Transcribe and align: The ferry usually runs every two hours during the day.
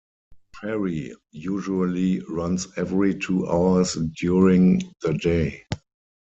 The 0.63 0.67
ferry 0.69 1.13
usually 1.31 2.21
runs 2.27 2.67
every 2.75 3.13
two 3.19 3.47
hours 3.47 3.93
during 4.19 4.81
the 5.03 5.13
day. 5.13 5.65